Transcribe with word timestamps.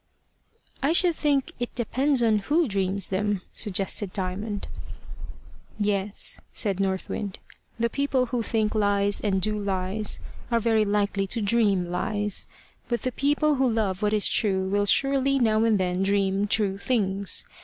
"I 0.81 0.93
should 0.93 1.13
think 1.13 1.51
it 1.59 1.75
depends 1.75 2.23
a 2.23 2.25
little 2.31 2.39
on 2.39 2.43
who 2.63 2.67
dreams 2.67 3.09
them," 3.09 3.43
suggested 3.53 4.11
Diamond. 4.11 4.67
"Yes," 5.79 6.39
said 6.53 6.79
North 6.79 7.07
Wind. 7.07 7.37
"The 7.79 7.87
people 7.87 8.25
who 8.25 8.41
think 8.41 8.73
lies, 8.73 9.21
and 9.21 9.39
do 9.39 9.55
lies, 9.59 10.19
are 10.49 10.59
very 10.59 10.85
likely 10.85 11.27
to 11.27 11.39
dream 11.39 11.91
lies. 11.91 12.47
But 12.87 13.03
the 13.03 13.11
people 13.11 13.57
who 13.57 13.69
love 13.71 14.01
what 14.01 14.11
is 14.11 14.27
true 14.27 14.67
will 14.67 14.87
surely 14.87 15.37
now 15.37 15.63
and 15.65 15.79
then 15.79 16.01
dream 16.01 16.47
true 16.47 16.79
things. 16.79 17.45